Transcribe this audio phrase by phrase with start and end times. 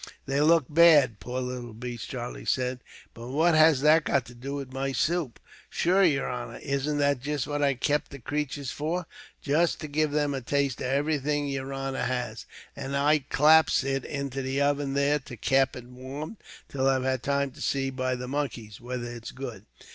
[0.25, 2.79] "They look bad, poor little beasts," Charlie said;
[3.13, 5.39] "but what has that got to do with my soup?"
[5.69, 9.05] "Shure, yer honor, isn't that jist what I keep the cratures for,
[9.43, 14.03] just to give them a taste of everything yer honor has, and I claps it
[14.03, 16.37] into the oven there to kape it warm
[16.67, 19.67] till I've had time to see, by the monkeys, whether it's good."